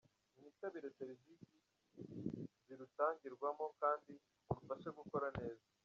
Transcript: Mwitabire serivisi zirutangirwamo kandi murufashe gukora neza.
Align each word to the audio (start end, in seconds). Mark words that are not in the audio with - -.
Mwitabire 0.37 0.89
serivisi 0.99 1.55
zirutangirwamo 2.65 3.65
kandi 3.79 4.11
murufashe 4.45 4.89
gukora 4.99 5.27
neza. 5.39 5.65